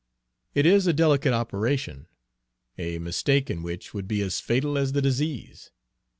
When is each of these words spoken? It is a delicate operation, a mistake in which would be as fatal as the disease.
It 0.55 0.65
is 0.65 0.87
a 0.87 0.93
delicate 0.93 1.31
operation, 1.31 2.07
a 2.75 2.97
mistake 2.97 3.51
in 3.51 3.61
which 3.61 3.93
would 3.93 4.07
be 4.07 4.23
as 4.23 4.39
fatal 4.39 4.75
as 4.75 4.93
the 4.93 5.01
disease. 5.03 5.69